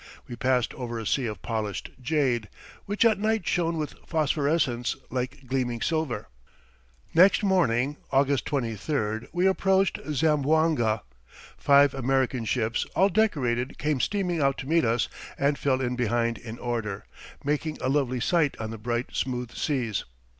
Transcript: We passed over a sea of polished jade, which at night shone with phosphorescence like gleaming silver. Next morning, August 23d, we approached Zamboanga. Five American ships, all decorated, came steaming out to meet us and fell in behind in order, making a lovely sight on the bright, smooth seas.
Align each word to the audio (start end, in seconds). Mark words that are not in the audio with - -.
We 0.27 0.35
passed 0.35 0.73
over 0.73 0.97
a 0.97 1.05
sea 1.05 1.27
of 1.27 1.43
polished 1.43 1.91
jade, 2.01 2.49
which 2.87 3.05
at 3.05 3.19
night 3.19 3.47
shone 3.47 3.77
with 3.77 3.93
phosphorescence 4.07 4.95
like 5.11 5.45
gleaming 5.45 5.79
silver. 5.79 6.27
Next 7.13 7.43
morning, 7.43 7.97
August 8.09 8.45
23d, 8.45 9.27
we 9.31 9.45
approached 9.45 9.99
Zamboanga. 10.11 11.03
Five 11.55 11.93
American 11.93 12.45
ships, 12.45 12.83
all 12.95 13.09
decorated, 13.09 13.77
came 13.77 13.99
steaming 13.99 14.41
out 14.41 14.57
to 14.57 14.67
meet 14.67 14.85
us 14.85 15.07
and 15.37 15.59
fell 15.59 15.79
in 15.81 15.95
behind 15.95 16.39
in 16.39 16.57
order, 16.57 17.05
making 17.43 17.77
a 17.79 17.87
lovely 17.87 18.19
sight 18.19 18.57
on 18.59 18.71
the 18.71 18.79
bright, 18.79 19.13
smooth 19.15 19.51
seas. 19.51 20.05